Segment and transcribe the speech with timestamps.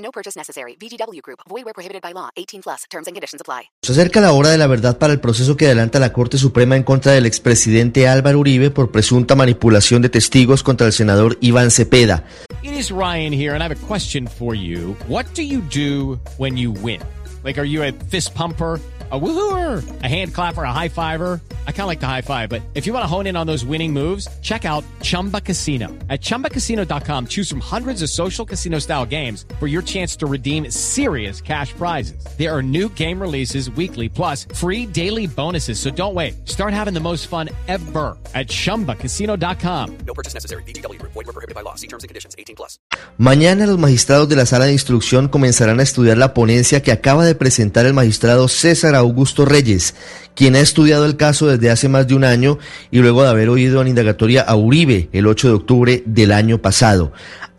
[0.00, 0.76] No purchase necessary.
[0.80, 1.40] VGW Group.
[1.48, 2.30] Void where prohibited by law.
[2.36, 2.84] 18 plus.
[2.90, 3.70] Terms and conditions apply.
[3.82, 6.76] Se acerca la hora de la verdad para el proceso que adelanta la Corte Suprema
[6.76, 11.70] en contra del expresidente Álvaro Uribe por presunta manipulación de testigos contra el senador Iván
[11.70, 12.24] Cepeda.
[12.62, 14.96] It is Ryan here, and I have a question for you.
[15.08, 17.00] What do you do when you win?
[17.42, 18.80] Like, are you a fist pumper?
[19.12, 21.40] a woohooer, a hand clapper, a high fiver.
[21.66, 23.46] I kind of like the high five, but if you want to hone in on
[23.46, 25.88] those winning moves, check out Chumba Casino.
[26.08, 30.70] At ChumbaCasino.com, choose from hundreds of social casino style games for your chance to redeem
[30.70, 32.24] serious cash prizes.
[32.38, 35.80] There are new game releases weekly, plus free daily bonuses.
[35.80, 36.46] So don't wait.
[36.46, 39.98] Start having the most fun ever at ChumbaCasino.com.
[40.06, 40.62] No purchase necessary.
[40.64, 41.00] VGW.
[41.02, 41.74] Void were prohibited by law.
[41.74, 42.34] See terms and conditions.
[42.38, 42.78] 18 plus.
[43.18, 47.24] Mañana los magistrados de la sala de instrucción comenzarán a estudiar la ponencia que acaba
[47.24, 49.94] de presentar el magistrado César Augusto Reyes,
[50.40, 52.58] quien ha estudiado el caso desde hace más de un año
[52.90, 56.62] y luego de haber oído en indagatoria a Uribe el 8 de octubre del año
[56.62, 57.12] pasado.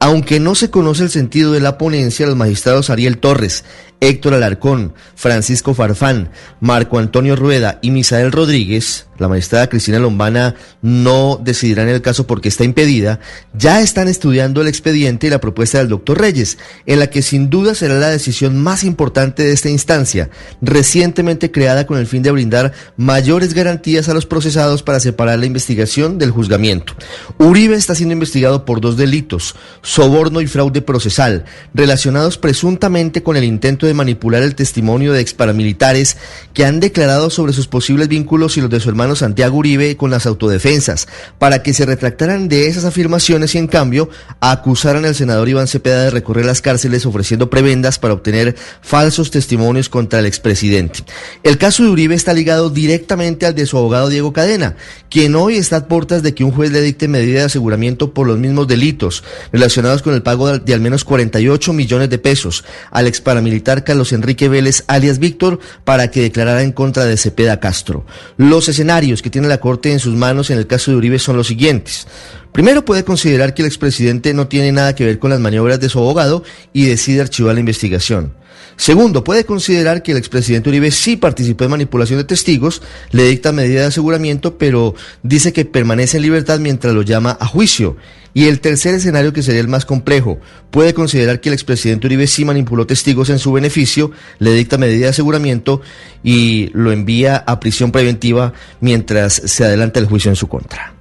[0.03, 3.63] Aunque no se conoce el sentido de la ponencia, los magistrados Ariel Torres,
[3.99, 11.39] Héctor Alarcón, Francisco Farfán, Marco Antonio Rueda y Misael Rodríguez, la magistrada Cristina Lombana no
[11.39, 13.19] decidirá en el caso porque está impedida,
[13.53, 17.51] ya están estudiando el expediente y la propuesta del doctor Reyes, en la que sin
[17.51, 20.31] duda será la decisión más importante de esta instancia,
[20.63, 25.45] recientemente creada con el fin de brindar mayores garantías a los procesados para separar la
[25.45, 26.95] investigación del juzgamiento.
[27.37, 29.53] Uribe está siendo investigado por dos delitos,
[29.91, 36.15] soborno y fraude procesal, relacionados presuntamente con el intento de manipular el testimonio de exparamilitares
[36.53, 40.09] que han declarado sobre sus posibles vínculos y los de su hermano Santiago Uribe con
[40.09, 41.09] las autodefensas,
[41.39, 44.09] para que se retractaran de esas afirmaciones y en cambio
[44.39, 49.89] acusaran al senador Iván Cepeda de recorrer las cárceles ofreciendo prebendas para obtener falsos testimonios
[49.89, 51.03] contra el expresidente.
[51.43, 54.77] El caso de Uribe está ligado directamente al de su abogado Diego Cadena,
[55.09, 58.25] quien hoy está a puertas de que un juez le dicte medida de aseguramiento por
[58.25, 63.07] los mismos delitos relacionados con el pago de al menos 48 millones de pesos al
[63.07, 68.05] ex paramilitar Carlos Enrique Vélez alias Víctor para que declarara en contra de Cepeda Castro.
[68.37, 71.35] Los escenarios que tiene la Corte en sus manos en el caso de Uribe son
[71.35, 72.07] los siguientes.
[72.51, 75.89] Primero puede considerar que el expresidente no tiene nada que ver con las maniobras de
[75.89, 78.33] su abogado y decide archivar la investigación.
[78.75, 82.81] Segundo, puede considerar que el expresidente Uribe sí participó en manipulación de testigos,
[83.11, 87.45] le dicta medida de aseguramiento, pero dice que permanece en libertad mientras lo llama a
[87.45, 87.97] juicio.
[88.33, 90.39] Y el tercer escenario, que sería el más complejo,
[90.71, 95.03] puede considerar que el expresidente Uribe sí manipuló testigos en su beneficio, le dicta medida
[95.03, 95.81] de aseguramiento
[96.23, 101.00] y lo envía a prisión preventiva mientras se adelanta el juicio en su contra.